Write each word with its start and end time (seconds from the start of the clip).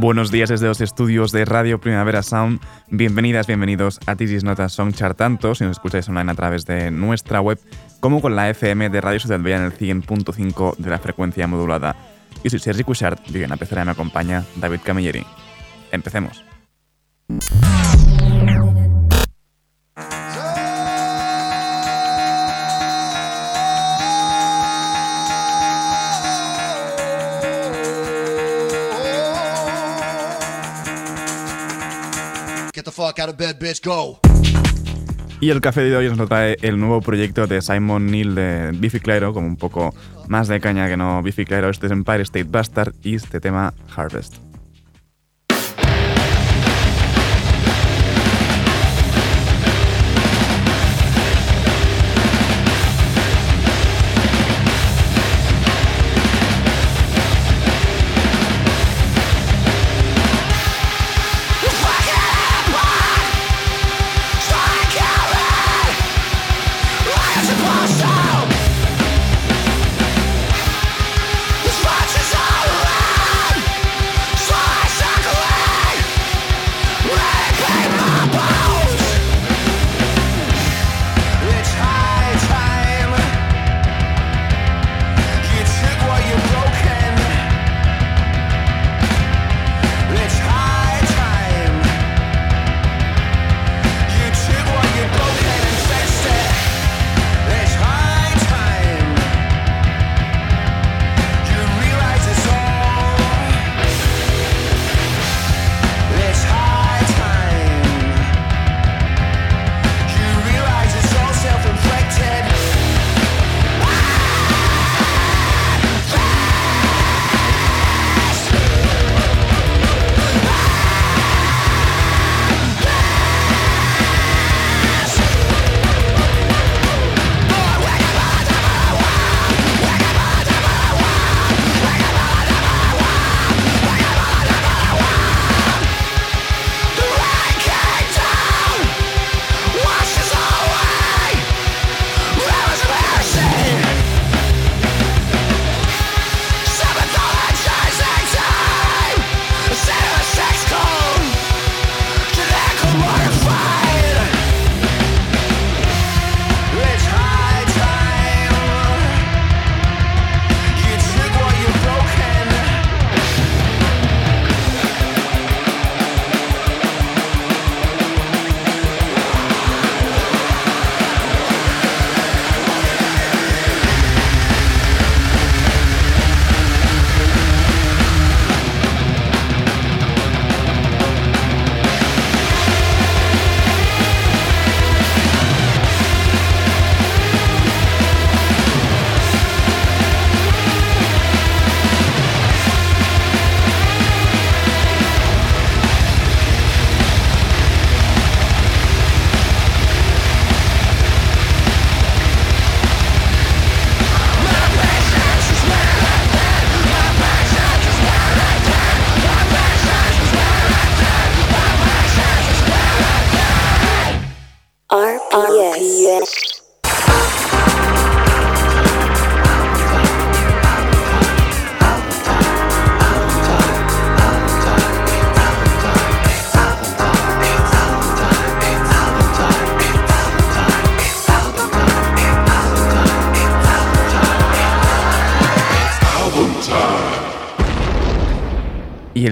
Buenos 0.00 0.30
días 0.30 0.48
desde 0.48 0.66
los 0.66 0.80
estudios 0.80 1.30
de 1.30 1.44
Radio 1.44 1.78
Primavera 1.78 2.22
Sound. 2.22 2.58
Bienvenidas, 2.88 3.46
bienvenidos 3.46 4.00
a 4.06 4.16
Tisis 4.16 4.44
Notas 4.44 4.72
Song 4.72 4.94
Chart, 4.94 5.14
tanto 5.14 5.54
si 5.54 5.64
nos 5.64 5.72
escucháis 5.72 6.08
online 6.08 6.32
a 6.32 6.34
través 6.34 6.64
de 6.64 6.90
nuestra 6.90 7.42
web 7.42 7.60
como 8.00 8.22
con 8.22 8.34
la 8.34 8.48
FM 8.48 8.88
de 8.88 8.98
Radio 9.02 9.20
Ciudad 9.20 9.38
Bella 9.38 9.58
en 9.58 9.64
el 9.64 9.76
100.5 9.76 10.76
de 10.78 10.88
la 10.88 10.98
frecuencia 11.00 11.46
modulada. 11.46 11.96
Yo 12.42 12.48
soy 12.48 12.60
Sergi 12.60 12.82
Cushart 12.82 13.28
y 13.28 13.42
en 13.42 13.50
la 13.50 13.58
pecera 13.58 13.84
me 13.84 13.90
acompaña 13.90 14.42
David 14.56 14.80
Camilleri. 14.82 15.22
Empecemos. 15.92 16.42
Y 35.40 35.50
el 35.50 35.60
café 35.60 35.82
de 35.82 35.96
hoy 35.96 36.14
nos 36.14 36.28
trae 36.28 36.58
el 36.60 36.78
nuevo 36.78 37.00
proyecto 37.00 37.46
de 37.46 37.62
Simon 37.62 38.06
Neil 38.06 38.34
de 38.34 38.72
Biffy 38.74 39.00
Clyro, 39.00 39.32
como 39.32 39.46
un 39.46 39.56
poco 39.56 39.94
más 40.28 40.48
de 40.48 40.60
caña 40.60 40.86
que 40.86 40.98
no 40.98 41.22
Biffy 41.22 41.46
Clyro. 41.46 41.70
Este 41.70 41.86
es 41.86 41.92
Empire 41.92 42.22
State 42.22 42.48
Bastard 42.48 42.92
y 43.02 43.14
este 43.14 43.40
tema 43.40 43.72
Harvest. 43.96 44.49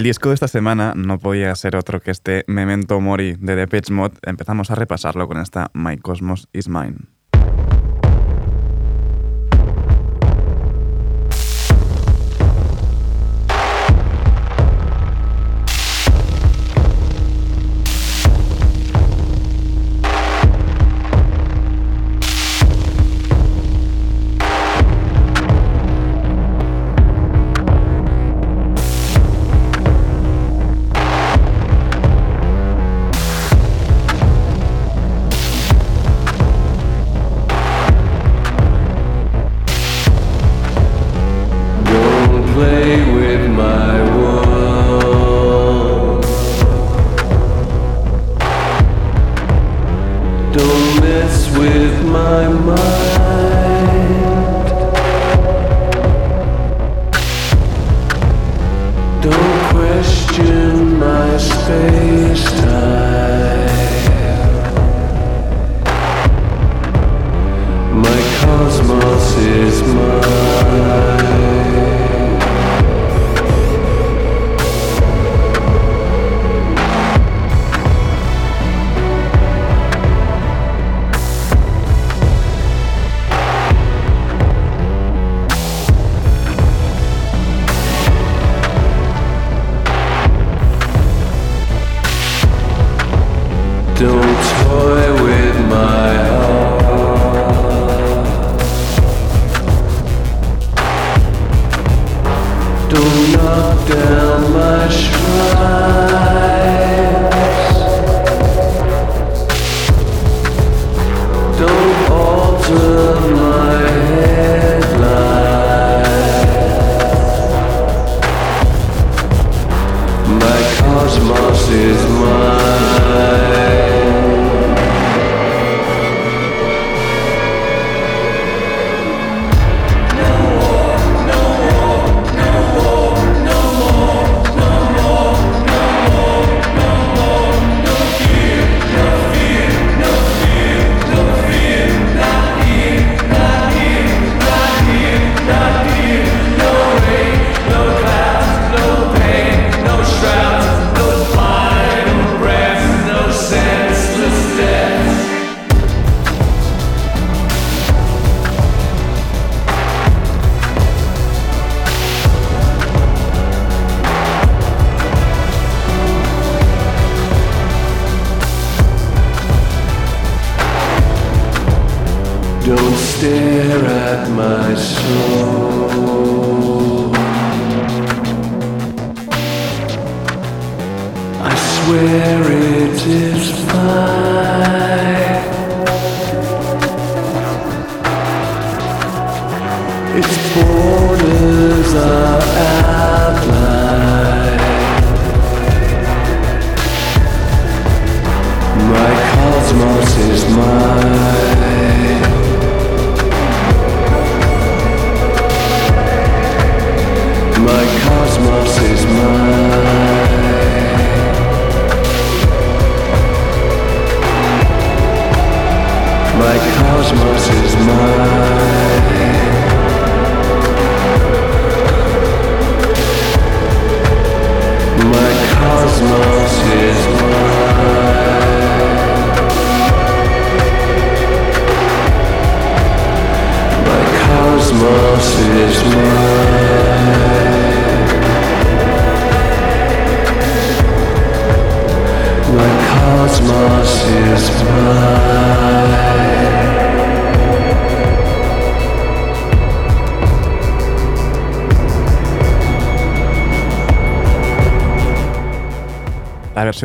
Disco 0.09 0.29
de 0.29 0.33
esta 0.33 0.47
semana 0.47 0.93
no 0.95 1.19
podía 1.19 1.53
ser 1.53 1.75
otro 1.75 2.01
que 2.01 2.09
este 2.09 2.43
Memento 2.47 2.99
Mori 2.99 3.35
de 3.39 3.55
Depeche 3.55 3.93
Mode. 3.93 4.17
Empezamos 4.23 4.71
a 4.71 4.75
repasarlo 4.75 5.27
con 5.27 5.37
esta 5.37 5.69
My 5.75 5.97
Cosmos 5.97 6.49
Is 6.51 6.67
Mine. 6.67 7.18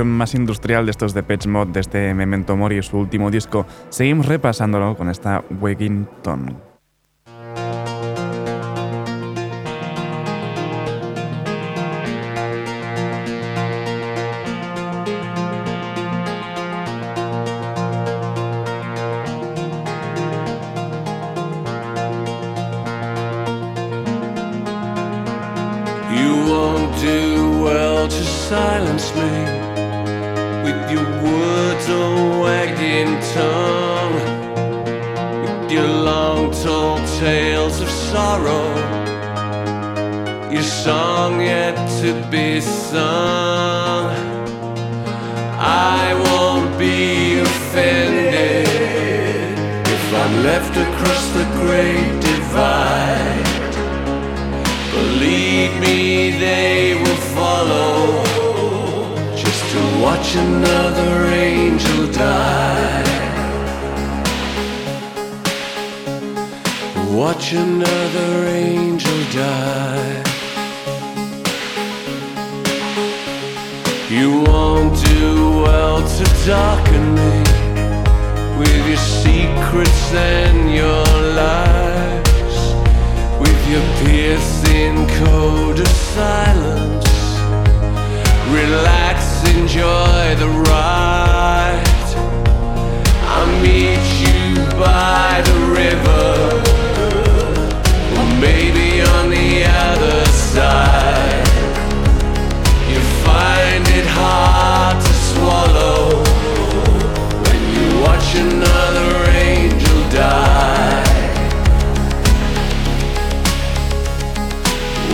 más 0.03 0.35
industrial 0.35 0.87
de 0.87 0.91
estos 0.91 1.15
Depeche 1.15 1.49
Mode 1.49 1.73
desde 1.73 1.81
este 1.81 2.15
Memento 2.15 2.57
Mori, 2.57 2.83
su 2.83 2.99
último 2.99 3.31
disco. 3.31 3.67
Seguimos 3.91 4.27
repasándolo 4.27 4.97
con 4.97 5.09
esta 5.09 5.45
Wegington. 5.61 6.74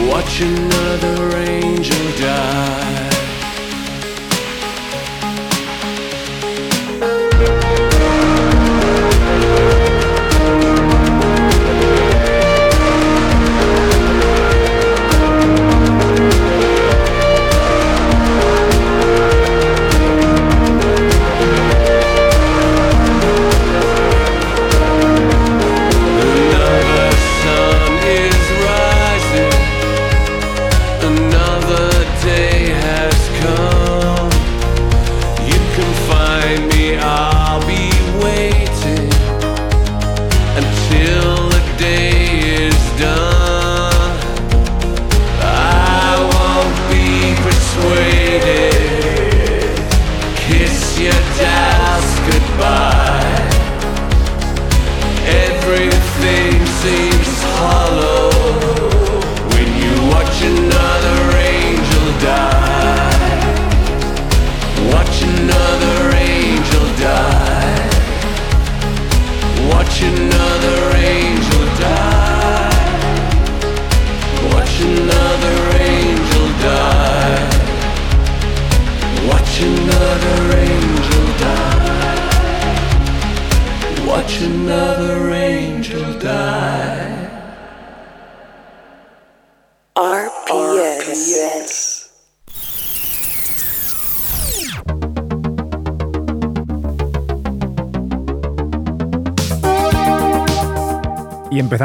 Watch 0.09 0.40
another 0.40 1.37
angel 1.37 2.12
die. 2.19 3.20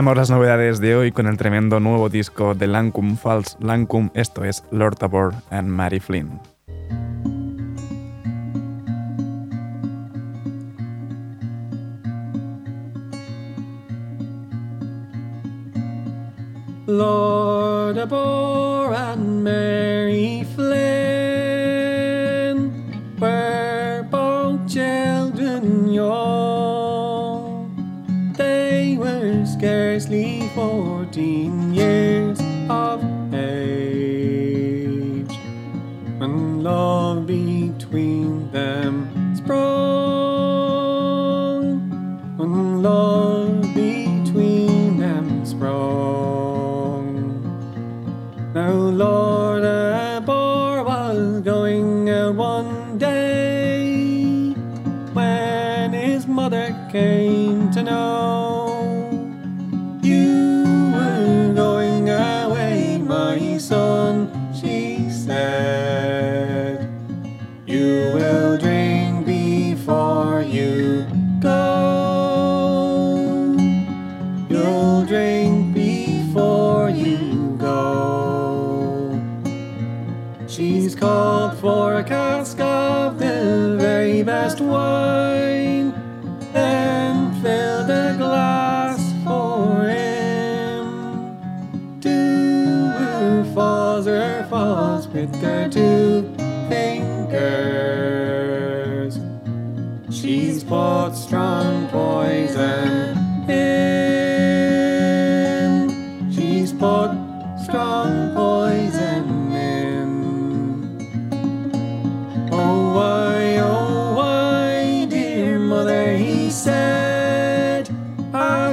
Cerramos 0.05 0.29
las 0.29 0.37
novedades 0.37 0.79
de 0.79 0.95
hoy 0.95 1.11
con 1.11 1.25
el 1.25 1.35
tremendo 1.35 1.79
nuevo 1.79 2.09
disco 2.09 2.53
de 2.53 2.67
Lancum 2.67 3.17
False 3.17 3.57
Lancum, 3.59 4.11
esto 4.13 4.43
es 4.43 4.63
Lord 4.69 4.97
Tabor 4.97 5.33
and 5.49 5.67
Mary 5.67 5.99
Flynn. 5.99 6.39
Abor 17.97 18.93
and 18.93 19.43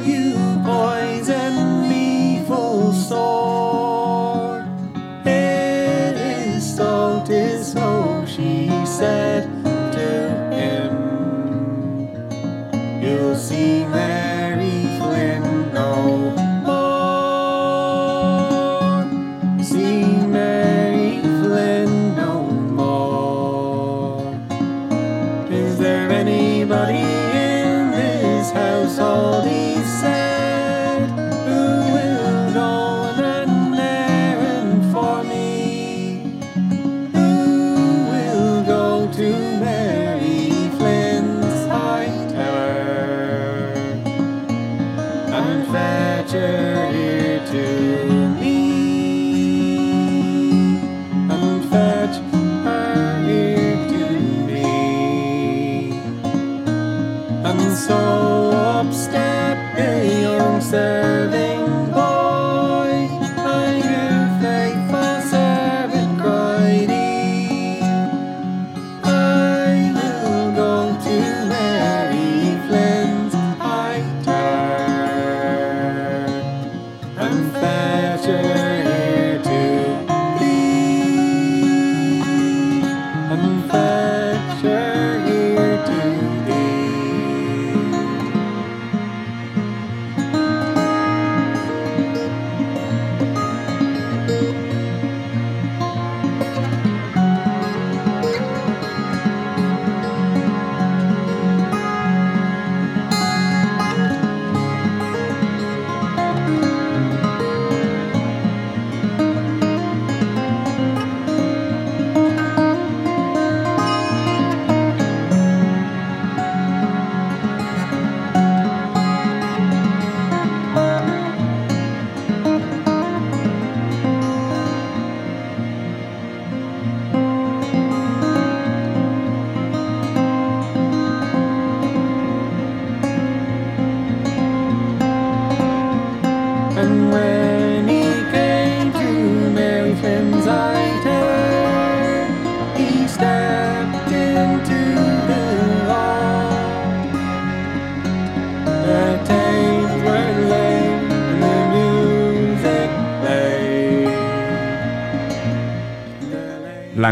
you 0.01 0.33
poison? 0.65 1.42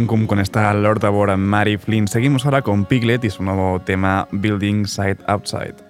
Con 0.06 0.40
esta 0.40 0.72
Lord 0.72 1.04
Abor 1.04 1.30
and 1.30 1.44
Mary 1.44 1.76
Flynn. 1.76 2.08
Seguimos 2.08 2.46
ahora 2.46 2.62
con 2.62 2.86
Piglet 2.86 3.22
y 3.24 3.30
su 3.30 3.42
nuevo 3.42 3.80
tema 3.80 4.26
Building 4.32 4.86
Side 4.86 5.18
Outside. 5.26 5.89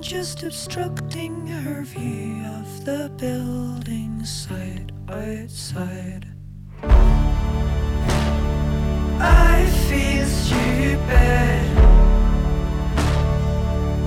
Just 0.00 0.42
obstructing 0.42 1.46
her 1.48 1.82
view 1.82 2.42
of 2.44 2.84
the 2.86 3.10
building 3.18 4.24
side 4.24 4.92
outside. 5.08 6.26
I 9.20 9.66
feel 9.88 10.24
stupid, 10.24 11.74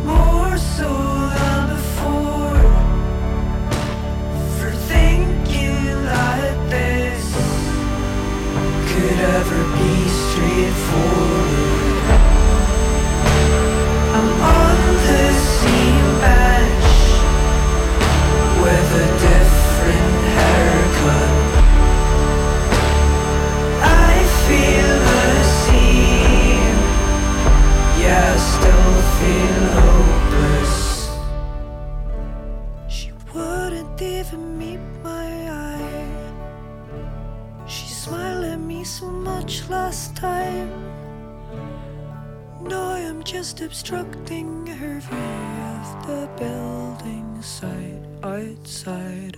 more 0.05 0.57
so 0.57 0.89
than 1.35 1.69
before, 1.75 2.63
for 4.57 4.71
thinking 4.87 5.83
that 6.05 6.69
this 6.69 7.25
could 8.91 9.19
ever 9.19 9.63
be 9.77 10.09
straightforward. 10.09 11.20
Just 43.41 43.61
obstructing 43.61 44.67
her 44.67 44.99
view 44.99 45.17
of 45.17 46.05
the 46.05 46.29
building 46.37 47.41
site 47.41 48.05
outside. 48.21 49.35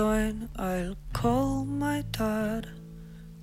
I'll 0.00 0.96
call 1.12 1.64
my 1.64 2.04
dad. 2.12 2.68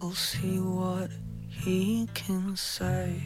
I'll 0.01 0.11
see 0.11 0.57
what 0.59 1.09
he 1.49 2.07
can 2.13 2.55
say. 2.55 3.21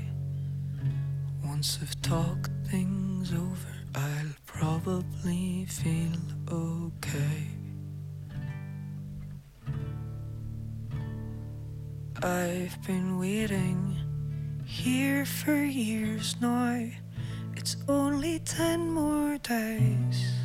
Once 1.46 1.78
I've 1.80 2.02
talked 2.02 2.50
things 2.72 3.32
over, 3.32 3.76
I'll 3.94 4.34
probably 4.48 5.66
feel 5.66 6.18
okay. 6.52 7.48
I've 12.24 12.82
been 12.88 13.20
waiting 13.20 13.96
here 14.66 15.24
for 15.26 15.56
years 15.56 16.36
now. 16.42 16.84
It's 17.56 17.78
only 17.88 18.40
ten 18.40 18.90
more 18.90 19.38
days. 19.38 20.39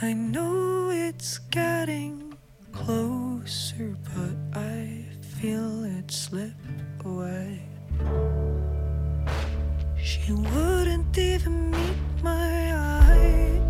I 0.00 0.12
know 0.12 0.90
it's 0.90 1.38
getting 1.50 2.38
closer, 2.70 3.96
but 4.14 4.56
I 4.56 5.04
feel 5.20 5.82
it 5.82 6.08
slip 6.12 6.52
away. 7.04 7.62
She 10.00 10.30
wouldn't 10.30 11.18
even 11.18 11.72
meet 11.72 12.22
my 12.22 12.76
eye. 12.76 13.60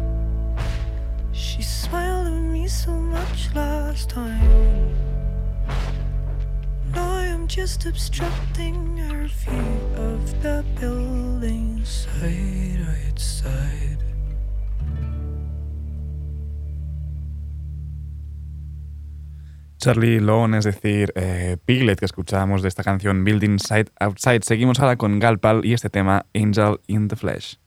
She 1.33 1.63
smiled 1.63 2.27
at 2.27 2.43
me 2.43 2.69
so 2.69 2.93
much 2.93 3.49
last 3.55 4.11
time. 4.11 4.95
Now 6.95 7.11
I'm 7.11 7.49
just 7.49 7.87
obstructing 7.87 8.99
her 8.99 9.29
view 9.29 9.79
of 9.97 10.43
the 10.43 10.63
building 10.79 11.83
side 11.87 12.87
outside. 13.07 13.98
Charlie 19.79 20.21
Lone, 20.21 20.59
es 20.59 20.65
decir, 20.65 21.13
eh, 21.15 21.57
Piglet, 21.65 21.99
que 21.99 22.05
escuchábamos 22.05 22.63
de 22.63 22.69
esta 22.69 22.83
canción 22.83 23.25
Building 23.25 23.59
Side 23.59 23.87
Outside. 24.01 24.43
Seguimos 24.43 24.81
ahora 24.81 24.97
con 24.97 25.19
Galpal 25.19 25.65
y 25.65 25.73
este 25.73 25.89
tema 25.89 26.27
Angel 26.35 26.81
in 26.87 27.09
the 27.09 27.17
Flesh. 27.17 27.59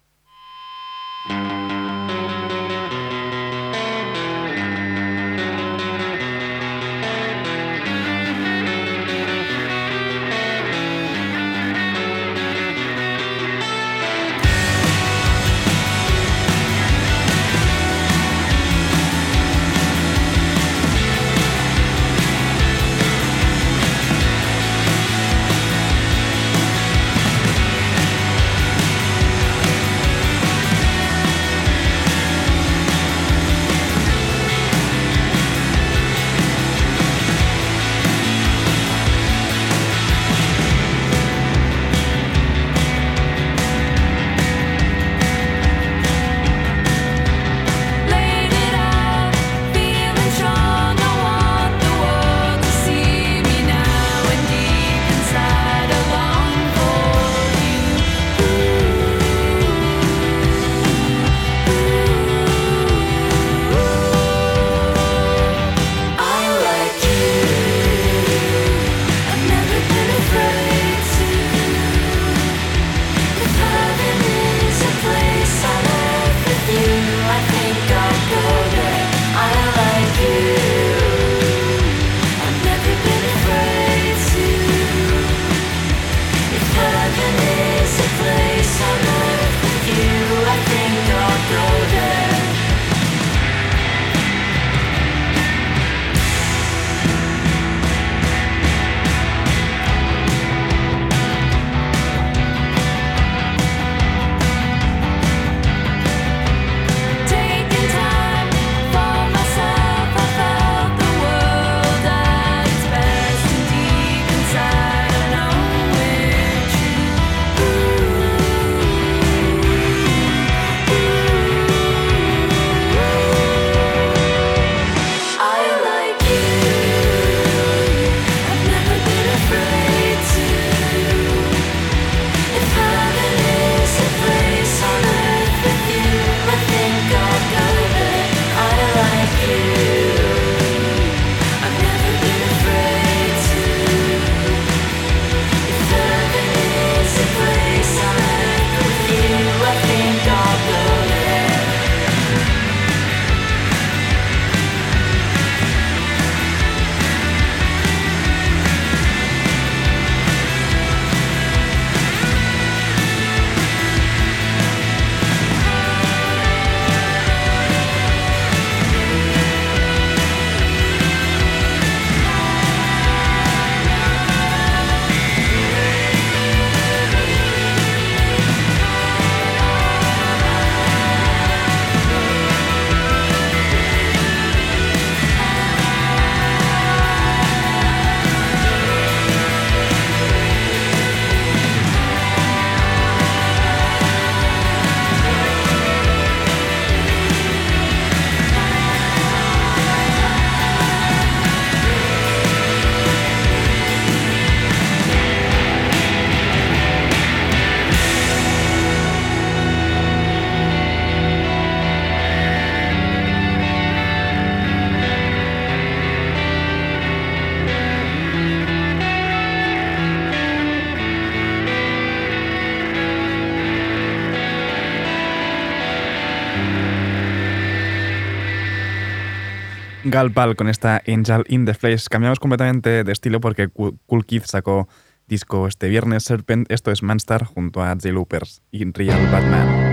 Galpal 230.12 230.56
con 230.56 230.68
esta 230.68 231.02
Angel 231.08 231.44
in 231.48 231.66
the 231.66 231.74
Flesh. 231.74 232.08
Cambiamos 232.10 232.40
completamente 232.40 233.04
de 233.04 233.12
estilo 233.12 233.40
porque 233.40 233.70
Cool 233.70 234.26
Kid 234.26 234.44
sacó 234.46 234.88
disco 235.28 235.68
este 235.68 235.88
viernes 235.88 236.24
Serpent. 236.26 236.70
Esto 236.70 236.92
es 236.92 237.02
Manstar 237.02 237.46
junto 237.46 237.82
a 237.82 237.88
J. 237.96 238.10
Loopers 238.10 238.62
y 238.72 238.84
Real 238.92 239.32
Batman. 239.32 239.91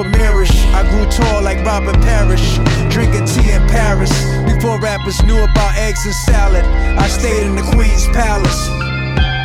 Premierish. 0.00 0.64
I 0.72 0.82
grew 0.88 1.04
tall 1.10 1.42
like 1.42 1.58
Robert 1.64 1.96
Parish, 2.00 2.56
drinking 2.88 3.26
tea 3.26 3.52
in 3.52 3.60
Paris. 3.68 4.10
Before 4.48 4.80
rappers 4.80 5.22
knew 5.24 5.36
about 5.36 5.76
eggs 5.76 6.06
and 6.06 6.14
salad, 6.14 6.64
I 6.64 7.06
stayed 7.08 7.44
in 7.44 7.54
the 7.54 7.62
Queen's 7.74 8.06
Palace. 8.08 8.68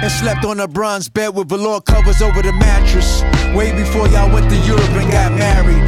And 0.01 0.11
slept 0.11 0.45
on 0.45 0.61
a 0.61 0.67
bronze 0.67 1.09
bed 1.09 1.35
with 1.35 1.49
velour 1.49 1.81
covers 1.81 2.21
over 2.21 2.41
the 2.41 2.53
mattress. 2.53 3.21
Way 3.53 3.71
before 3.75 4.07
y'all 4.07 4.31
went 4.31 4.49
to 4.49 4.57
Europe 4.65 4.89
and 4.91 5.11
got 5.11 5.33
married. 5.33 5.83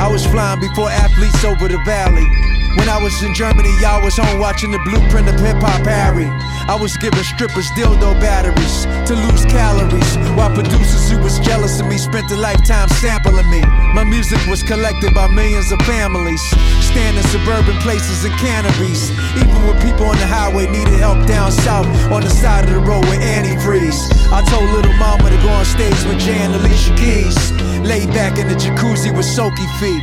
I 0.00 0.06
was 0.06 0.24
flying 0.24 0.60
before 0.60 0.88
athletes 0.88 1.44
over 1.44 1.66
the 1.66 1.78
valley. 1.84 2.51
When 2.76 2.88
I 2.88 2.96
was 2.96 3.22
in 3.22 3.34
Germany, 3.34 3.68
y'all 3.80 4.02
was 4.02 4.16
home 4.16 4.40
watching 4.40 4.70
the 4.70 4.78
blueprint 4.80 5.28
of 5.28 5.38
hip 5.38 5.60
hop 5.60 5.84
Harry. 5.84 6.26
I 6.68 6.74
was 6.74 6.96
giving 6.96 7.22
strippers 7.22 7.68
dildo 7.76 8.18
batteries 8.20 8.86
to 9.08 9.14
lose 9.14 9.44
calories, 9.46 10.16
while 10.36 10.52
producers 10.54 11.10
who 11.10 11.18
was 11.18 11.38
jealous 11.40 11.80
of 11.80 11.86
me 11.86 11.98
spent 11.98 12.30
a 12.30 12.36
lifetime 12.36 12.88
sampling 13.02 13.48
me. 13.50 13.60
My 13.92 14.04
music 14.04 14.40
was 14.48 14.62
collected 14.62 15.12
by 15.14 15.28
millions 15.28 15.70
of 15.70 15.80
families, 15.82 16.40
staying 16.80 17.16
in 17.16 17.24
suburban 17.28 17.76
places 17.84 18.24
and 18.24 18.34
cannabis. 18.40 19.10
Even 19.36 19.58
when 19.68 19.76
people 19.84 20.06
on 20.06 20.16
the 20.16 20.26
highway 20.26 20.66
needed 20.66 20.98
help 20.98 21.26
down 21.26 21.52
south 21.52 21.86
on 22.10 22.22
the 22.22 22.30
side 22.30 22.64
of 22.64 22.74
the 22.74 22.80
road 22.80 23.04
with 23.06 23.20
antifreeze. 23.20 24.00
I 24.32 24.40
told 24.48 24.70
little 24.70 24.96
mama 24.96 25.28
to 25.28 25.36
go 25.44 25.50
on 25.50 25.64
stage 25.64 26.02
with 26.08 26.18
Jay 26.18 26.40
and 26.40 26.54
Alicia 26.54 26.94
Keys. 26.96 27.36
Laid 27.84 28.08
back 28.16 28.38
in 28.38 28.48
the 28.48 28.54
jacuzzi 28.54 29.14
with 29.14 29.26
soaky 29.26 29.66
feet. 29.78 30.02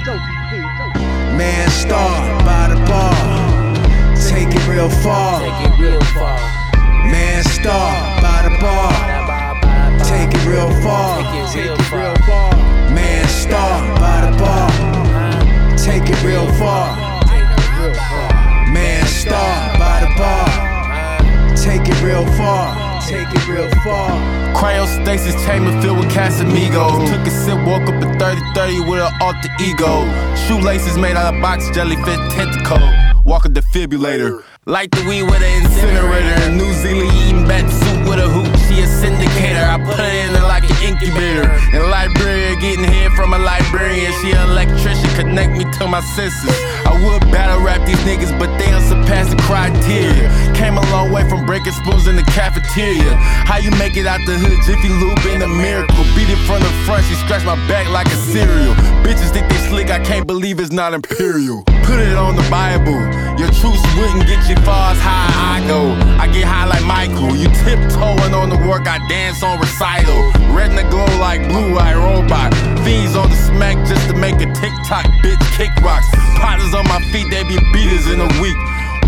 Man 1.40 1.70
star 1.70 2.44
by 2.44 2.68
the 2.68 2.76
bar. 2.86 3.16
Take 4.28 4.54
it 4.54 4.68
real 4.68 4.90
far. 4.90 5.40
Take 5.40 5.72
it 5.72 5.80
real 5.80 6.02
far. 6.02 6.38
Man 7.14 7.44
star 7.46 8.22
by 8.22 8.42
the 8.44 8.58
bar. 8.60 8.92
Take 10.04 10.34
it 10.34 10.46
real 10.46 10.70
far. 10.82 11.24
Take 11.54 11.80
it 11.80 11.92
real 11.94 12.16
far. 12.28 12.54
Man 12.94 13.26
star 13.30 13.80
by 14.02 14.30
the 14.30 14.38
bar. 14.38 15.78
Take 15.78 16.10
it 16.10 16.22
real 16.24 16.52
far. 16.60 17.24
Man 18.74 19.06
star 19.08 19.80
by 19.80 20.02
the 20.02 20.12
bar. 20.20 21.56
Take 21.56 21.88
it 21.88 22.02
real 22.04 22.26
far. 22.34 22.89
Take 23.10 23.28
it 23.34 23.48
real 23.48 23.68
far. 23.82 24.12
Cryostasis 24.54 25.34
chamber 25.44 25.74
filled 25.82 25.98
with 25.98 26.12
Casamigos. 26.12 27.10
Took 27.10 27.26
a 27.26 27.32
sip, 27.32 27.58
woke 27.66 27.90
up 27.90 28.04
at 28.06 28.20
30 28.20 28.42
30 28.54 28.80
with 28.82 29.02
an 29.02 29.12
alter 29.20 29.50
ego. 29.60 30.06
Shoelaces 30.46 30.96
made 30.96 31.18
out 31.18 31.34
of 31.34 31.42
box 31.42 31.68
jellyfish 31.72 32.22
tentacle. 32.36 32.78
Walk 33.26 33.46
a 33.46 33.50
defibrillator. 33.50 34.44
Light 34.66 34.92
the 34.92 35.02
weed 35.10 35.24
with 35.24 35.42
an 35.42 35.66
incinerator. 35.66 36.52
New 36.54 36.72
Zealand 36.74 37.10
eating 37.18 37.48
bat 37.48 37.66
soup 37.66 38.06
with 38.06 38.20
a 38.20 38.30
hoop. 38.30 38.46
She 38.70 38.78
a 38.78 38.86
syndicator. 38.86 39.66
I 39.66 39.82
put 39.82 39.98
her 39.98 40.06
in 40.06 40.34
like 40.44 40.70
an 40.70 40.78
incubator. 40.86 41.50
And 41.74 41.90
librarian 41.90 42.60
getting 42.60 42.86
head 42.86 43.10
from 43.14 43.34
a 43.34 43.40
librarian. 43.40 44.14
She 44.22 44.34
an 44.34 44.52
electrician. 44.52 45.10
Connect 45.18 45.58
me 45.58 45.66
to 45.80 45.88
my 45.88 46.02
senses. 46.14 46.54
Would 47.00 47.32
battle 47.32 47.64
rap 47.64 47.86
these 47.88 48.00
niggas, 48.04 48.38
but 48.38 48.52
they 48.58 48.72
unsurpassed 48.74 49.32
the 49.32 49.42
criteria. 49.44 50.28
Came 50.54 50.78
a 50.78 50.84
long 50.92 51.12
way 51.12 51.28
from 51.30 51.46
breaking 51.46 51.72
spoons 51.72 52.08
in 52.08 52.16
the 52.16 52.24
cafeteria. 52.24 53.16
How 53.48 53.58
you 53.58 53.72
make 53.72 53.96
it 53.96 54.06
out 54.06 54.20
the 54.26 54.36
hood? 54.36 54.60
Jiffy 54.68 54.90
Lube 55.00 55.26
in 55.34 55.42
a 55.42 55.48
miracle. 55.48 56.04
Beat 56.12 56.28
it 56.28 56.42
from 56.44 56.60
the 56.60 56.72
front. 56.84 57.06
She 57.06 57.16
scratched 57.16 57.46
my 57.46 57.56
back 57.68 57.88
like 57.90 58.08
a 58.08 58.20
cereal. 58.28 58.76
Bitches 59.00 59.32
think 59.32 59.48
they 59.48 59.58
slick. 59.70 59.90
I 59.90 60.04
can't 60.04 60.28
believe 60.28 60.60
it's 60.60 60.72
not 60.72 60.94
imperial. 60.94 61.64
Put 61.88 62.00
it 62.04 62.18
on 62.18 62.36
the 62.36 62.46
Bible. 62.52 63.00
Your 63.40 63.48
truths 63.56 63.82
wouldn't 63.96 64.28
get 64.28 64.44
you 64.50 64.60
far 64.68 64.92
as 64.92 65.00
high 65.00 65.32
I 65.56 65.66
go. 65.68 65.96
I 66.20 66.28
get 66.28 66.44
high 66.44 66.68
like 66.68 66.84
Michael. 66.84 67.32
You 67.36 67.48
tiptoeing 67.64 68.34
on 68.36 68.50
the 68.50 68.60
work. 68.68 68.88
I 68.88 69.00
dance 69.08 69.42
on 69.42 69.60
recital. 69.60 70.36
Retina 70.52 70.84
glow 70.92 71.08
like 71.24 71.48
blue 71.48 71.80
eye 71.80 71.96
robot. 71.96 72.54
Fiends 72.84 73.16
on 73.16 73.30
the 73.30 73.36
smack 73.36 73.78
just 73.88 74.08
to 74.10 74.16
make 74.16 74.36
a 74.36 74.52
TikTok 74.52 75.06
bitch 75.24 75.40
kick 75.56 75.72
rocks. 75.82 76.08
Potters 76.38 76.74
on 76.74 76.89
my 76.90 77.00
feet, 77.14 77.30
they 77.30 77.44
be 77.44 77.58
beaters 77.72 78.08
in 78.10 78.20
a 78.20 78.28
week. 78.42 78.58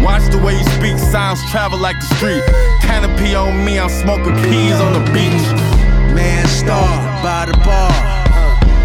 Watch 0.06 0.30
the 0.30 0.38
way 0.38 0.54
you 0.54 0.64
speak, 0.78 0.98
sounds 0.98 1.42
travel 1.52 1.80
like 1.80 1.98
the 2.00 2.10
street. 2.16 2.44
Canopy 2.82 3.34
on 3.36 3.66
me, 3.66 3.80
I'm 3.80 3.90
smoking 3.90 4.36
peas 4.46 4.80
on 4.80 4.94
the 4.94 5.04
beach. 5.12 5.46
Man 6.14 6.48
star 6.48 6.88
by 7.26 7.46
the 7.50 7.58
bar. 7.66 7.90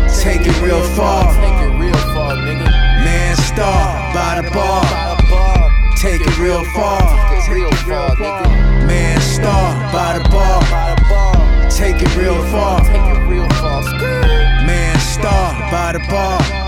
Take 0.08 0.46
it 0.46 0.60
real 0.60 0.82
far. 0.96 1.32
Take 1.36 1.60
it 1.68 1.78
real 1.78 2.00
far, 2.14 2.32
nigga. 2.36 2.68
Man 3.04 3.36
star 3.36 4.14
by 4.14 4.40
the 4.40 4.50
bar. 4.50 4.82
By 4.82 5.16
the 5.20 5.26
bar. 5.30 5.94
Take 5.96 6.22
it 6.22 6.38
real 6.38 6.64
far. 6.74 7.00
Take 7.30 7.48
it 7.48 7.52
real 7.52 7.72
far, 7.84 8.10
nigga. 8.16 8.86
Man 8.86 9.20
star 9.20 9.92
by 9.92 10.18
the 10.18 10.28
bar. 10.30 10.60
By 10.70 10.94
the 10.96 11.02
bar. 11.08 11.70
Take 11.70 12.00
it 12.00 12.16
real 12.16 12.42
far. 12.50 12.80
Take 12.80 12.96
it 12.96 13.20
real 13.28 13.48
far. 13.60 13.82
Skirt. 13.82 14.66
Man 14.66 14.98
star 14.98 15.52
by 15.70 15.92
the 15.92 16.00
bar. 16.10 16.65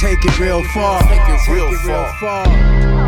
Take 0.00 0.24
it 0.24 0.38
real 0.38 0.64
far. 0.64 1.02
Take 1.02 1.20
it 1.28 1.46
real 1.46 1.74
far. 1.74 2.14
far. 2.14 2.99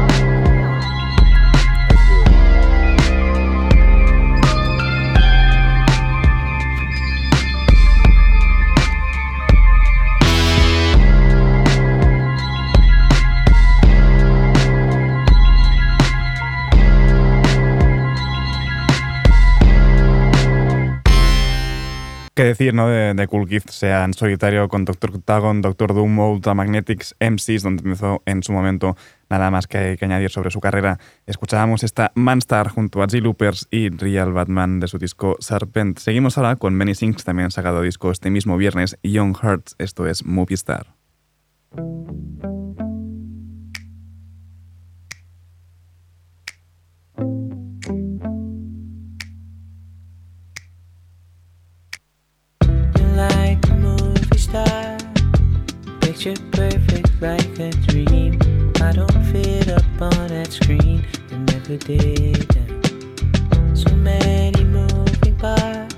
¿Qué 22.42 22.48
decir 22.48 22.74
¿no? 22.74 22.88
de, 22.88 23.14
de 23.14 23.28
Cool 23.28 23.48
Kid, 23.48 23.62
sea 23.68 24.02
en 24.02 24.14
solitario 24.14 24.66
con 24.66 24.85
Doctor 24.85 25.12
Octagon, 25.14 25.62
Doctor 25.62 25.94
Doom 25.94 26.18
Ultramagnetics, 26.18 27.14
MCs, 27.20 27.62
donde 27.62 27.85
empezó 27.85 28.20
en 28.26 28.42
su 28.42 28.52
momento 28.52 28.96
nada 29.31 29.52
más 29.52 29.68
que, 29.68 29.96
que 29.96 30.05
añadir 30.07 30.28
sobre 30.28 30.50
su 30.50 30.59
carrera. 30.59 30.98
Escuchábamos 31.24 31.85
esta 31.85 32.11
Manstar 32.16 32.66
junto 32.66 33.00
a 33.00 33.07
G-Loopers 33.07 33.68
y 33.70 33.90
Real 33.90 34.33
Batman 34.33 34.81
de 34.81 34.88
su 34.88 34.98
disco 34.98 35.37
Serpent. 35.38 36.00
Seguimos 36.00 36.37
ahora 36.37 36.57
con 36.57 36.76
Benny 36.76 36.96
Sings, 36.96 37.22
también 37.22 37.52
sacado 37.52 37.81
disco 37.81 38.11
este 38.11 38.28
mismo 38.28 38.57
viernes, 38.57 38.98
Young 39.05 39.37
Hearts, 39.40 39.76
esto 39.78 40.09
es 40.09 40.24
Movie 40.24 40.57
Star. 40.57 40.96
Picture 56.23 56.43
perfect 56.53 57.11
like 57.21 57.59
a 57.59 57.71
dream. 57.89 58.39
I 58.81 58.93
don't 58.93 59.25
fit 59.33 59.69
up 59.69 59.85
on 60.01 60.29
that 60.29 60.53
screen, 60.53 61.05
I 61.33 61.37
never 61.37 61.77
did. 61.77 62.47
So 63.77 63.91
many 63.97 64.63
moving 64.63 65.37
parts, 65.37 65.97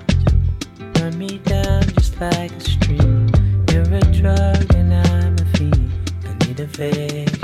run 0.99 1.19
me 1.19 1.39
down 1.39 1.83
just 1.95 2.19
like 2.21 2.53
a 2.53 2.61
stream. 2.61 3.31
You're 3.71 3.83
a 3.83 4.01
drug 4.13 4.75
and 4.75 4.95
I'm 4.95 5.35
a 5.35 5.45
fiend. 5.59 5.93
I 6.27 6.47
need 6.47 6.61
a 6.61 6.67
Vegas. 6.67 7.43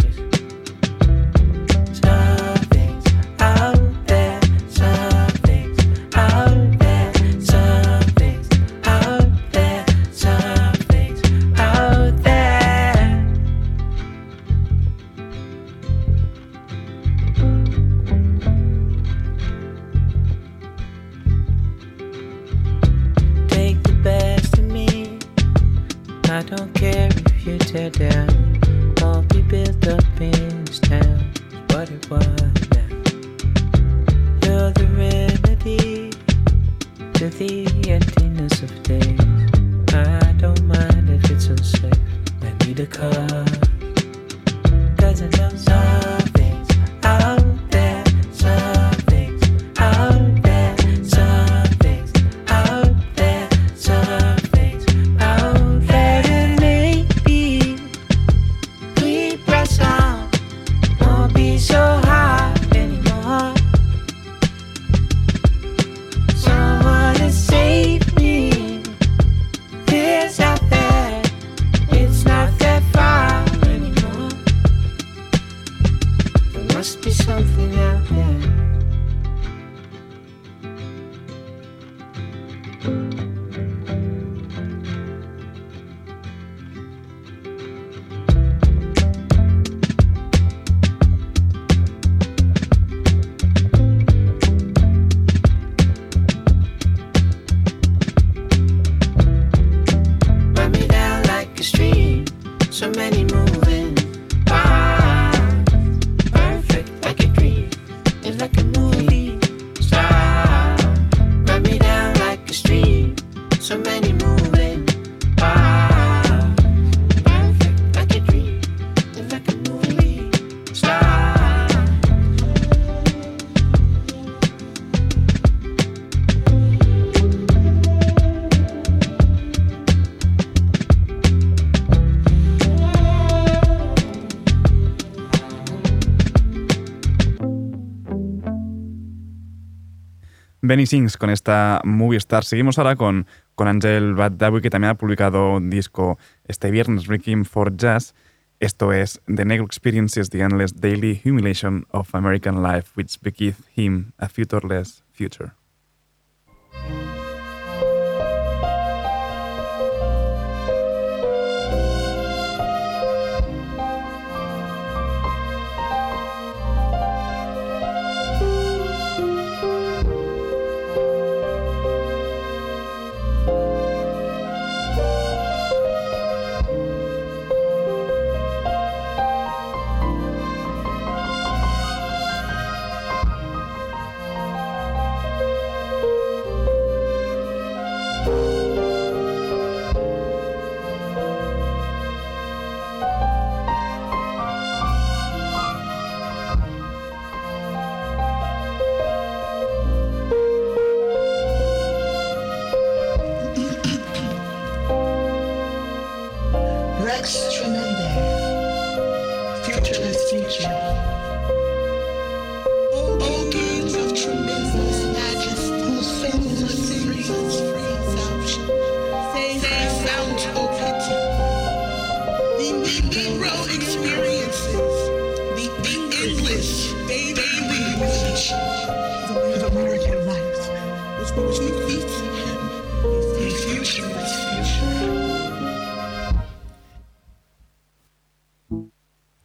Benny 140.71 140.87
Sings 140.87 141.17
con 141.17 141.31
esta 141.31 141.81
Movie 141.83 142.19
Star. 142.19 142.45
Seguimos 142.45 142.79
ahora 142.79 142.95
con, 142.95 143.27
con 143.57 143.67
Angel 143.67 144.15
Bad 144.15 144.31
Dawi, 144.31 144.61
que 144.61 144.71
también 144.71 144.93
ha 144.93 144.95
publicado 144.95 145.57
un 145.57 145.69
disco 145.69 146.17
este 146.47 146.71
viernes, 146.71 147.09
Requiem 147.09 147.45
for 147.45 147.77
Jazz. 147.77 148.15
Esto 148.61 148.93
es 148.93 149.21
The 149.27 149.45
Negro 149.45 149.67
Experiences, 149.67 150.31
The 150.31 150.43
Endless 150.43 150.81
Daily 150.81 151.21
Humiliation 151.25 151.87
of 151.91 152.15
American 152.15 152.63
Life, 152.63 152.93
which 152.97 153.19
bequeath 153.21 153.57
him 153.77 154.13
a 154.17 154.29
futureless 154.29 155.03
future. 155.11 155.55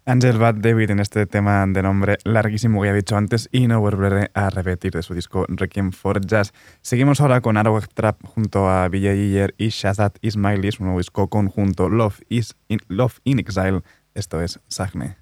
Angel 0.08 0.38
Bad 0.38 0.56
David 0.56 0.92
en 0.92 1.00
este 1.00 1.26
tema 1.26 1.66
de 1.68 1.82
nombre 1.82 2.18
larguísimo 2.24 2.82
que 2.82 2.90
he 2.90 2.94
dicho 2.94 3.18
antes 3.18 3.50
y 3.52 3.68
no 3.68 3.80
volveré 3.82 4.30
a 4.36 4.52
repetir 4.52 4.92
de 4.92 5.02
su 5.02 5.16
disco 5.16 5.46
Requiem 5.48 5.92
for 5.92 6.24
Jazz. 6.24 6.54
Seguimos 6.82 7.22
ahora 7.22 7.42
con 7.42 7.58
Arawak 7.58 7.92
Trap 7.92 8.24
junto 8.24 8.70
a 8.70 8.88
Vijay 8.88 9.20
Iyer 9.20 9.56
y 9.58 9.70
Shazad 9.70 10.14
Ismaili, 10.22 10.72
su 10.72 10.84
nuevo 10.84 11.00
disco 11.00 11.28
conjunto 11.28 11.90
Love, 11.90 12.22
is 12.30 12.56
Love 12.88 13.18
in 13.24 13.40
Exile. 13.40 13.82
Esto 14.14 14.42
es 14.42 14.60
Sagne. 14.68 15.18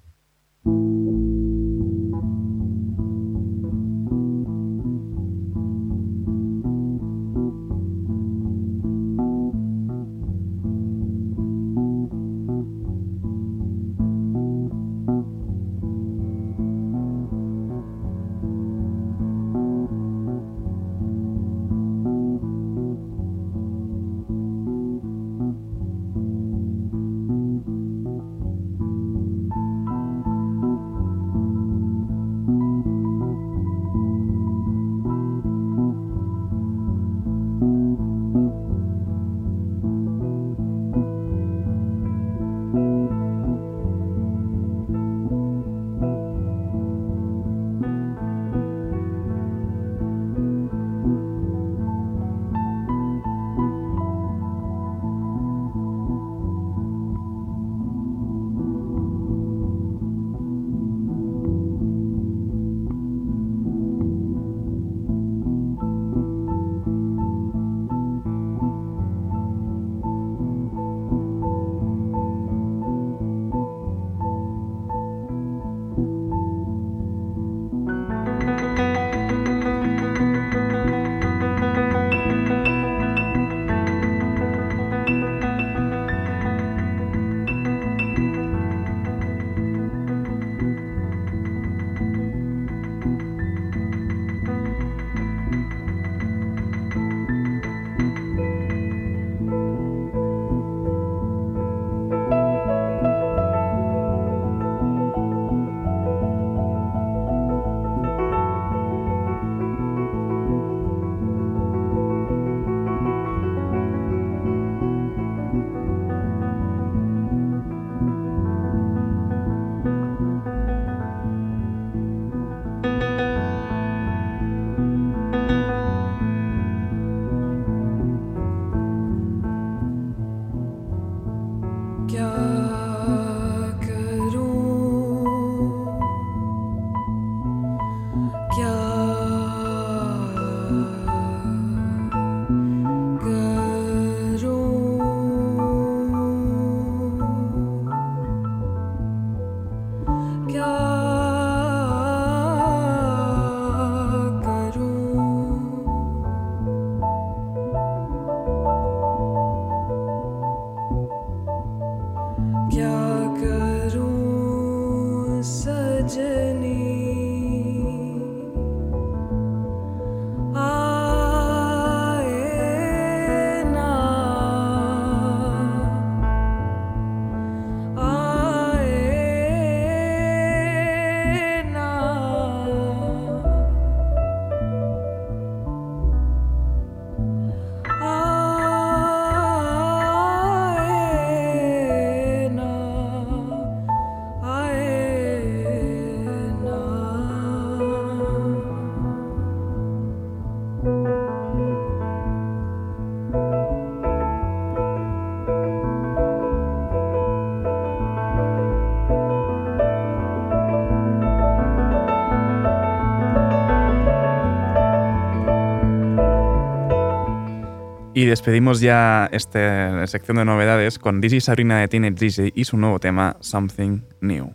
Y 218.24 218.26
despedimos 218.26 218.80
ya 218.80 219.28
esta 219.32 220.06
sección 220.06 220.38
de 220.38 220.46
novedades 220.46 220.98
con 220.98 221.20
Dizzy 221.20 221.42
Sabrina 221.42 221.80
de 221.80 221.88
Teenage 221.88 222.24
DJ 222.24 222.52
y 222.54 222.64
su 222.64 222.78
nuevo 222.78 222.98
tema 222.98 223.36
Something 223.40 224.00
New. 224.22 224.46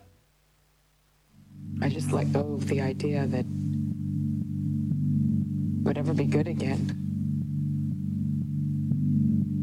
I 1.80 1.94
just 1.94 2.12
let 2.12 2.34
go 2.34 2.56
of 2.56 2.66
the 2.66 2.82
idea 2.82 3.28
that 3.28 3.46
would 5.84 6.00
ever 6.00 6.16
be 6.16 6.26
good 6.26 6.48
again. 6.48 6.90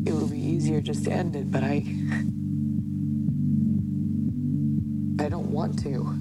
It 0.07 0.12
would 0.12 0.30
be 0.30 0.38
easier 0.38 0.80
just 0.80 1.04
to 1.07 1.11
end 1.11 1.34
it, 1.34 1.50
but 1.50 1.64
I. 1.64 1.82
I 5.18 5.28
don't 5.28 5.50
want 5.50 5.82
to. 5.82 6.14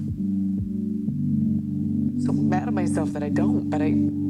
So 2.24 2.32
mad 2.32 2.66
at 2.66 2.74
myself 2.74 3.12
that 3.12 3.22
I 3.22 3.28
don't, 3.28 3.70
but. 3.70 3.80
I 3.80 4.25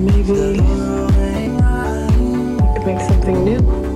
maybe 0.00 0.32
you 0.32 1.06
could 2.74 2.86
make 2.86 3.00
something 3.00 3.44
new. 3.44 3.91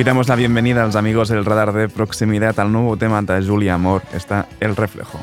Y 0.00 0.02
damos 0.02 0.28
la 0.28 0.34
bienvenida 0.34 0.82
a 0.82 0.86
los 0.86 0.96
amigos 0.96 1.28
del 1.28 1.44
radar 1.44 1.74
de 1.74 1.90
proximidad 1.90 2.58
al 2.58 2.72
nuevo 2.72 2.96
tema 2.96 3.20
de 3.20 3.46
Julia 3.46 3.74
Amor, 3.74 4.00
está 4.14 4.48
El 4.58 4.74
Reflejo. 4.74 5.20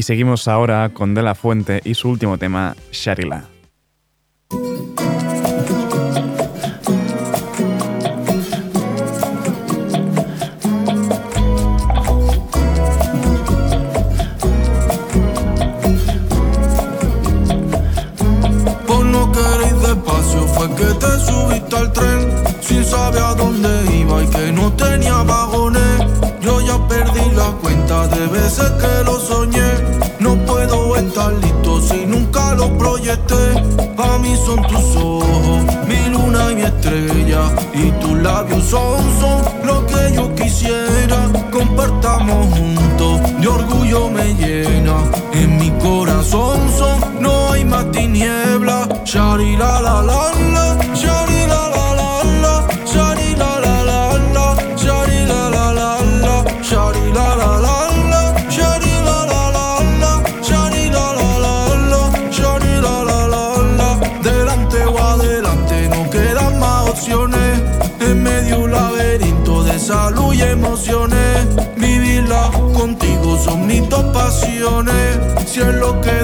Y 0.00 0.02
seguimos 0.02 0.48
ahora 0.48 0.94
con 0.94 1.14
De 1.14 1.20
La 1.20 1.34
Fuente 1.34 1.82
y 1.84 1.92
su 1.92 2.08
último 2.08 2.38
tema, 2.38 2.74
Sharila. 2.90 3.59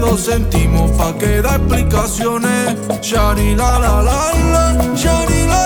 lo 0.07 0.17
sentimos 0.17 0.91
pa' 0.93 1.13
que 1.19 1.43
da 1.43 1.57
explicaciones. 1.57 2.77
Shari 3.03 3.55
la 3.57 3.79
la 3.79 4.03
la 4.03 4.19
la, 4.53 4.95
Shari 4.95 5.47
la 5.47 5.66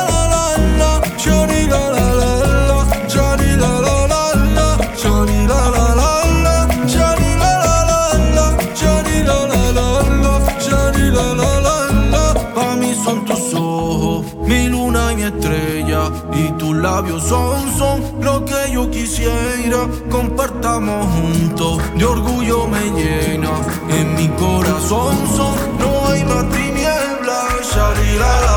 son 13.04 13.24
tus 13.24 13.54
ojos, 13.54 14.26
mi 14.46 14.68
luna 14.68 15.12
y 15.12 15.16
mi 15.16 15.22
estrella. 15.22 16.10
Y 16.32 16.48
tus 16.58 16.76
labios 16.76 17.24
son, 17.24 17.72
son 17.76 18.02
lo 18.20 18.44
que 18.44 18.72
yo 18.72 18.90
quisiera. 18.90 19.86
Compartamos 20.10 21.06
juntos, 21.14 21.80
de 21.96 22.04
orgullo 22.04 22.66
me 22.66 22.90
llena. 22.90 23.50
En 23.88 24.14
mi 24.14 24.28
corazón 24.28 25.16
son, 25.36 25.54
no 25.78 26.08
hay 26.08 26.24
más 26.24 26.48
tinieblas. 26.50 28.49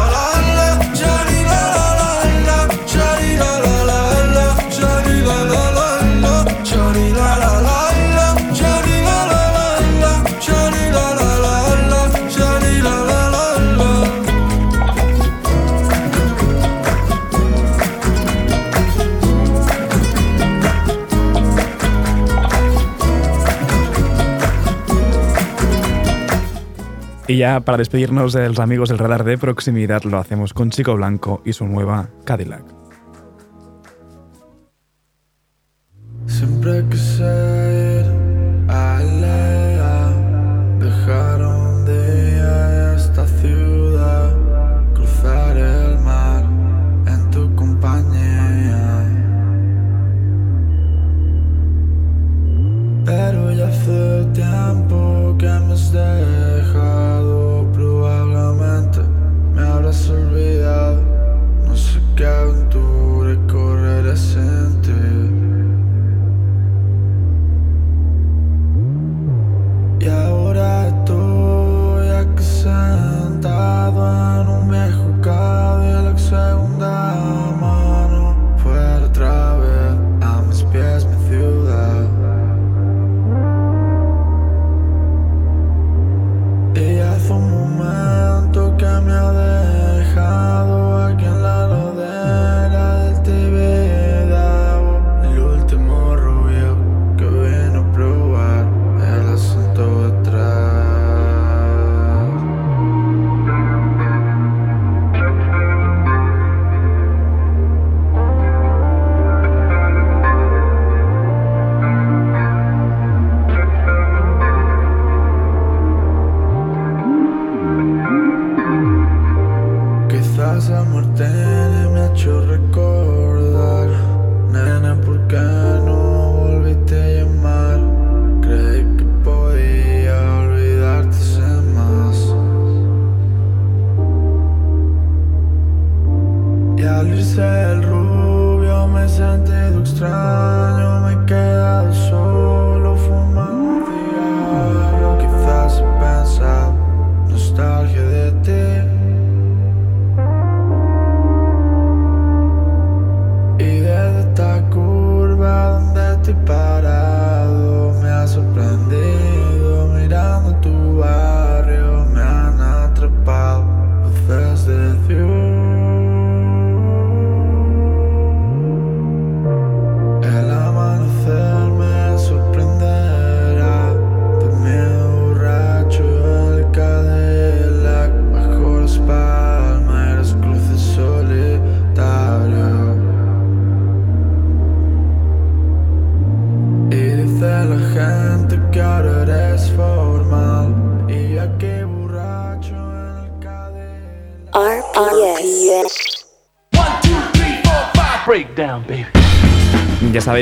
Y 27.34 27.38
ya 27.38 27.62
para 27.62 27.80
despedirnos 27.80 28.32
de 28.34 28.48
los 28.48 28.60
amigos 28.60 28.90
del 28.90 29.00
radar 29.00 29.24
de 29.24 29.40
proximidad 29.40 30.04
lo 30.04 30.20
hacemos 30.20 30.54
con 30.54 30.70
Chico 30.70 30.94
Blanco 30.94 31.42
y 31.44 31.54
su 31.54 31.66
nueva 31.66 32.12
Cadillac. 32.26 32.64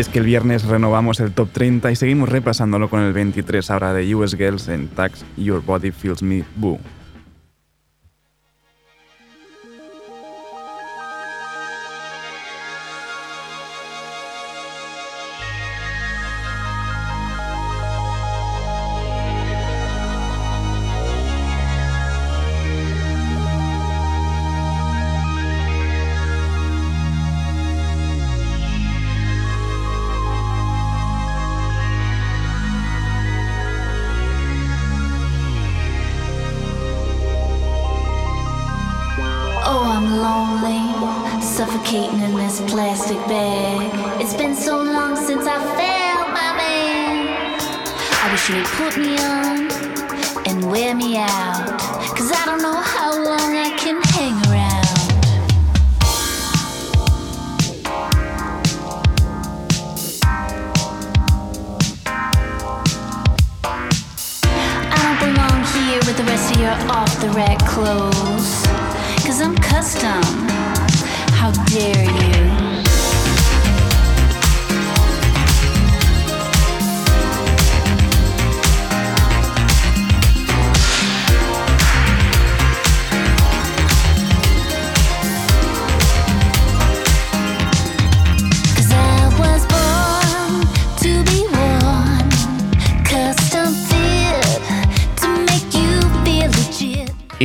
Sabéis 0.02 0.14
que 0.14 0.20
el 0.20 0.26
viernes 0.26 0.64
renovamos 0.64 1.20
el 1.20 1.32
top 1.32 1.50
30 1.52 1.92
y 1.92 1.96
seguimos 1.96 2.28
repasándolo 2.28 2.90
con 2.90 3.02
el 3.02 3.14
23 3.14 3.70
ahora 3.70 3.94
de 3.94 4.16
US 4.16 4.36
Girls 4.36 4.68
en 4.68 4.88
Tax 4.88 5.24
Your 5.38 5.64
Body 5.64 5.92
Feels 5.92 6.24
Me 6.24 6.44
Boo. 6.56 6.80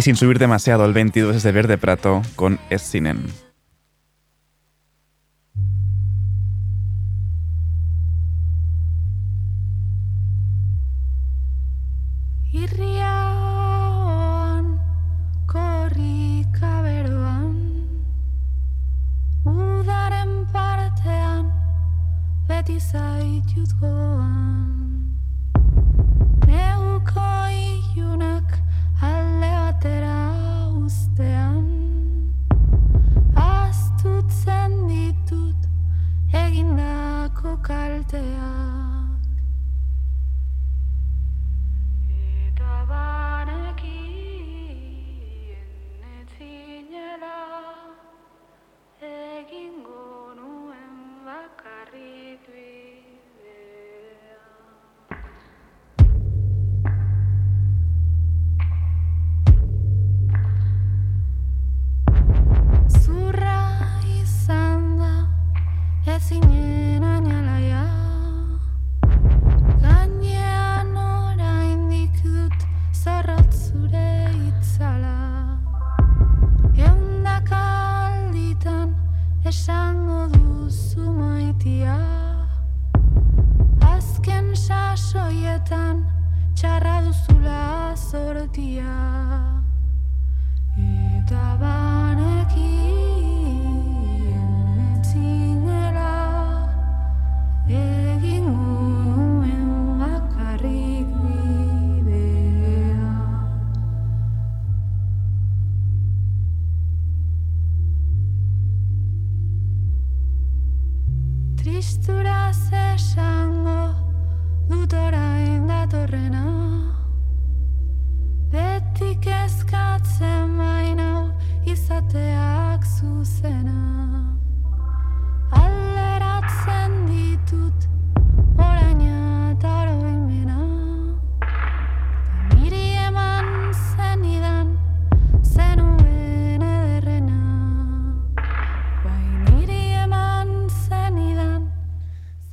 Sin 0.07 0.15
subir 0.15 0.39
demasiado, 0.39 0.85
el 0.85 0.93
22 0.93 1.35
es 1.35 1.43
de 1.43 1.51
Verde 1.51 1.79
Prato 1.79 2.23
con 2.37 2.61
Essinen. 2.71 3.27
Beti 22.49 22.79
zaitut 22.81 23.73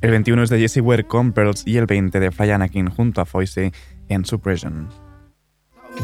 El 0.04 0.10
21 0.10 0.42
es 0.42 0.50
de 0.50 0.58
Jessie 0.58 0.82
Ware 0.82 1.04
con 1.04 1.32
Pearls 1.32 1.66
y 1.66 1.78
el 1.78 1.86
20 1.86 2.20
de 2.20 2.30
Fly 2.30 2.50
Anakin 2.50 2.90
junto 2.90 3.22
a 3.22 3.24
Foise 3.24 3.72
en 4.10 4.26
Suppression. 4.26 4.90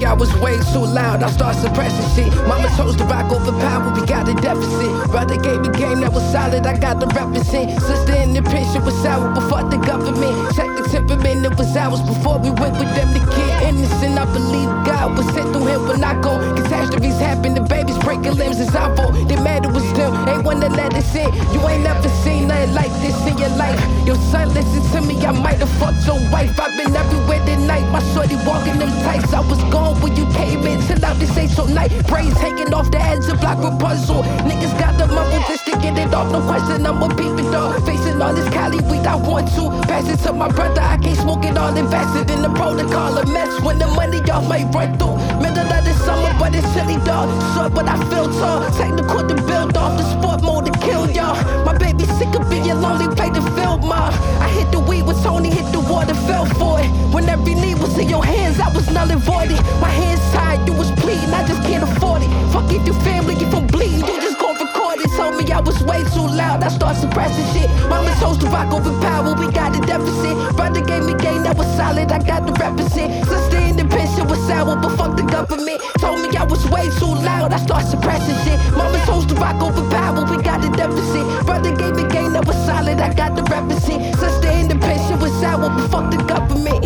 I 0.05 0.15
was 0.15 0.33
way 0.41 0.57
too 0.73 0.85
loud, 0.85 1.23
I 1.23 1.31
start 1.31 1.57
suppressing 1.57 2.09
shit. 2.17 2.33
Mama 2.49 2.69
chose 2.77 2.97
to 2.97 3.05
rock 3.05 3.31
over 3.31 3.53
power, 3.61 3.93
we 3.93 4.07
got 4.07 4.29
a 4.29 4.35
deficit. 4.35 5.11
Brother 5.11 5.37
gave 5.37 5.61
a 5.61 5.73
game 5.77 6.01
that 6.01 6.13
was 6.13 6.25
solid, 6.33 6.67
I 6.67 6.77
got 6.79 7.01
the 7.01 7.07
represent. 7.09 7.71
Sister 7.83 8.15
in 8.17 8.33
the 8.33 8.43
picture 8.43 8.81
was 8.81 8.97
sour 9.03 9.29
before 9.35 9.63
the 9.69 9.77
government. 9.77 10.57
Check 10.57 10.73
the 10.77 10.89
temperament, 10.89 11.45
it 11.45 11.57
was 11.57 11.77
hours 11.77 12.01
before 12.03 12.39
we 12.39 12.51
went 12.51 12.81
with 12.81 12.89
them. 12.97 13.13
The 13.13 13.21
kid 13.35 13.53
innocent, 13.69 14.19
I 14.19 14.25
believe 14.33 14.69
God 14.89 15.17
was 15.17 15.27
sent 15.35 15.53
through 15.53 15.67
him 15.67 15.87
when 15.87 16.03
I 16.03 16.19
go. 16.21 16.33
Catastrophes 16.57 17.19
happen, 17.19 17.55
the 17.55 17.61
babies 17.61 17.99
breaking 17.99 18.35
limbs, 18.41 18.59
it's 18.59 18.75
our 18.75 18.95
fault. 18.97 19.13
They 19.29 19.37
mad 19.37 19.65
it 19.67 19.73
was 19.73 19.85
them, 19.93 20.17
ain't 20.29 20.45
wanna 20.45 20.71
let 20.71 20.95
us 20.95 21.15
in. 21.15 21.29
You 21.53 21.61
ain't 21.69 21.85
never 21.85 22.09
seen 22.25 22.49
nothing 22.49 22.73
like 22.75 22.93
this 23.05 23.17
in 23.29 23.37
your 23.37 23.53
life. 23.61 23.79
Your 24.07 24.17
son, 24.33 24.49
listen 24.55 24.83
to 24.93 25.07
me, 25.07 25.21
I 25.27 25.33
might 25.33 25.61
have 25.61 25.73
fucked 25.79 26.07
your 26.07 26.19
wife. 26.33 26.59
I've 26.59 26.73
been 26.77 26.97
everywhere 26.97 27.45
tonight, 27.45 27.85
my 27.93 28.01
shorty 28.15 28.37
walking 28.49 28.79
them 28.79 28.91
tights. 29.05 29.33
I 29.33 29.41
was 29.41 29.61
gone 29.71 29.90
when 30.03 30.17
you 30.17 30.27
came 30.33 30.65
in, 30.67 30.81
till 30.87 31.05
out 31.05 31.17
this 31.19 31.37
ain't 31.37 31.51
so 31.51 31.65
night. 31.67 31.91
Braids 32.07 32.39
hanging 32.39 32.73
off 32.73 32.91
the 32.91 33.01
edge 33.01 33.27
of 33.29 33.41
block 33.41 33.59
Rapunzel. 33.59 34.23
Niggas 34.47 34.79
got 34.79 34.97
the 34.99 35.07
mumble 35.07 35.43
just 35.49 35.65
to 35.67 35.73
get 35.83 35.99
it 35.99 36.15
off, 36.15 36.31
no 36.31 36.41
question. 36.47 36.87
I'm 36.87 37.03
a 37.03 37.09
peeping 37.09 37.51
dog, 37.51 37.85
facing 37.85 38.21
all 38.23 38.35
this 38.35 38.49
Cali 38.55 38.81
weed. 38.89 39.07
I 39.07 39.17
want 39.17 39.49
to 39.57 39.71
pass 39.87 40.09
it 40.09 40.19
to 40.27 40.33
my 40.33 40.49
brother. 40.49 40.81
I 40.81 40.97
can't 40.99 41.19
smoke 41.19 41.45
it 41.45 41.57
all, 41.57 41.77
invested 41.77 42.31
in 42.31 42.43
the 42.43 42.51
protocol. 42.51 43.19
A 43.19 43.27
mess 43.27 43.61
when 43.63 43.79
the 43.79 43.89
money 43.89 44.21
y'all 44.27 44.47
might 44.47 44.73
run 44.75 44.97
through. 44.99 45.17
Middle 45.43 45.67
of 45.67 45.85
the 45.85 45.95
summer, 46.05 46.33
but 46.39 46.55
it's 46.55 46.67
silly 46.73 46.99
dog. 47.05 47.29
Short, 47.55 47.75
but 47.75 47.89
I 47.89 47.97
feel 48.11 48.29
tall. 48.39 48.61
Technical 48.73 49.27
to 49.29 49.35
build 49.47 49.77
off 49.77 49.99
the 49.99 50.05
sport 50.15 50.43
mode 50.43 50.67
to 50.67 50.73
kill 50.81 51.11
y'all. 51.11 51.37
My 51.65 51.77
baby 51.77 52.05
sick 52.19 52.35
of 52.39 52.49
being 52.51 52.81
lonely, 52.81 53.09
play 53.15 53.31
the 53.31 53.43
field, 53.57 53.83
ma. 53.85 54.11
I 54.41 54.49
hit 54.51 54.71
the 54.71 54.81
weed 54.81 55.03
with 55.07 55.23
Tony, 55.23 55.51
hit 55.51 55.71
the 55.73 55.81
water, 55.81 56.15
fell 56.29 56.47
for 56.61 56.81
it. 56.81 56.91
When 57.15 57.29
every 57.29 57.55
need 57.55 57.79
was 57.79 57.97
in 57.99 58.09
your 58.09 58.25
hands, 58.25 58.61
I 58.61 58.69
was 58.75 58.89
null 58.91 59.11
and 59.11 59.21
voided. 59.21 59.59
My 59.81 59.89
hands 59.89 60.21
tied, 60.33 60.67
you 60.67 60.75
was 60.75 60.91
bleeding, 60.93 61.33
I 61.33 61.47
just 61.47 61.63
can't 61.63 61.83
afford 61.83 62.23
it. 62.23 62.31
Fuck 62.53 62.71
if 62.73 62.85
your 62.87 62.99
family, 63.01 63.35
if 63.35 63.55
I'm 63.55 63.67
bleeding, 63.67 64.05
you 64.05 64.17
just 64.21 64.39
gon' 64.39 64.57
record 64.57 65.01
it. 65.01 65.11
Told 65.17 65.37
me 65.37 65.51
I 65.51 65.61
was 65.61 65.83
way 65.83 66.05
too 66.15 66.27
loud, 66.27 66.63
I 66.63 66.69
start 66.69 66.97
suppressing 66.97 67.47
shit. 67.53 67.69
Mama 67.89 68.15
chose 68.21 68.39
to 68.39 68.47
rock 68.47 68.73
over 68.73 68.93
power, 69.01 69.35
we 69.35 69.51
got 69.53 69.77
a 69.77 69.81
deficit. 69.81 70.37
Brother 70.57 70.81
gave 70.81 71.05
me 71.05 71.15
game 71.15 71.43
that 71.43 71.57
was 71.57 71.67
solid, 71.77 72.13
I 72.13 72.19
got 72.19 72.47
the 72.47 72.53
represent. 72.53 73.27
Sister 73.27 73.59
independent 73.59 74.29
was 74.29 74.41
sour, 74.47 74.77
but 74.77 74.97
fuck 74.97 75.17
the 75.17 75.23
government. 75.23 75.81
Told 75.99 76.21
me 76.21 76.29
I 76.37 76.45
was 76.45 76.67
way 76.69 76.89
too 76.99 77.15
loud, 77.25 77.53
I 77.53 77.59
start 77.59 77.87
suppressing 77.87 78.37
shit. 78.45 78.59
Mama 78.77 78.99
chose 79.07 79.27
to 79.27 79.35
rock 79.35 79.61
over 79.63 79.89
power, 79.91 80.25
we 80.25 80.43
got 80.43 80.65
a 80.65 80.71
deficit. 80.71 81.25
Brother 81.47 81.75
gave 81.75 81.97
me 81.97 82.05
game 82.09 82.33
that 82.33 82.47
was 82.47 82.57
solid, 82.67 83.01
I 83.01 83.13
got 83.15 83.35
the 83.37 83.43
represent. 83.45 84.17
Sister 84.17 84.49
independent 84.49 85.21
was 85.21 85.33
sour, 85.41 85.69
but 85.69 85.89
fuck 85.89 86.11
the 86.11 86.23
government. 86.25 86.85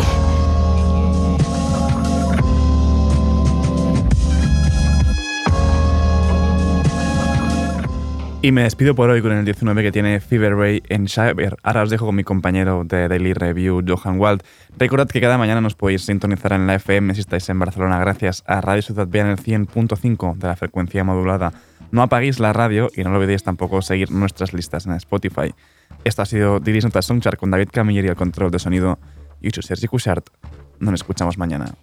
Y 8.45 8.51
me 8.51 8.61
despido 8.61 8.93
por 8.93 9.09
hoy 9.09 9.23
con 9.23 9.31
el 9.31 9.43
19 9.43 9.81
que 9.81 9.91
tiene 9.91 10.19
Fever 10.19 10.55
Ray 10.55 10.83
en 10.89 11.07
Cyber. 11.07 11.57
Ahora 11.63 11.81
os 11.81 11.89
dejo 11.89 12.05
con 12.05 12.13
mi 12.13 12.23
compañero 12.23 12.83
de 12.83 13.07
Daily 13.07 13.33
Review, 13.33 13.83
Johan 13.83 14.19
Wald. 14.19 14.43
Recordad 14.77 15.07
que 15.07 15.19
cada 15.19 15.39
mañana 15.39 15.61
nos 15.61 15.73
podéis 15.73 16.05
sintonizar 16.05 16.53
en 16.53 16.67
la 16.67 16.75
FM 16.75 17.15
si 17.15 17.21
estáis 17.21 17.49
en 17.49 17.57
Barcelona 17.57 17.97
gracias 17.97 18.43
a 18.45 18.61
Radio 18.61 18.83
Ciudad 18.83 19.07
Vía 19.07 19.23
en 19.23 19.29
el 19.29 19.37
100.5 19.37 20.37
de 20.37 20.47
la 20.47 20.55
frecuencia 20.55 21.03
modulada. 21.03 21.53
No 21.89 22.03
apaguéis 22.03 22.39
la 22.39 22.53
radio 22.53 22.91
y 22.95 23.03
no 23.03 23.09
lo 23.09 23.15
olvidéis 23.15 23.41
tampoco 23.41 23.81
seguir 23.81 24.11
nuestras 24.11 24.53
listas 24.53 24.85
en 24.85 24.91
Spotify. 24.91 25.55
Esto 26.03 26.21
ha 26.21 26.27
sido 26.27 26.59
Didis 26.59 26.83
Nota 26.83 27.01
Songchart 27.01 27.39
con 27.39 27.49
David 27.49 27.69
Camilleri 27.71 28.09
al 28.09 28.15
control 28.15 28.51
de 28.51 28.59
sonido. 28.59 28.99
Y 29.41 29.49
soy 29.49 29.63
Sergi 29.63 29.87
Cushart. 29.87 30.29
Nos 30.77 30.93
escuchamos 30.93 31.39
mañana. 31.39 31.73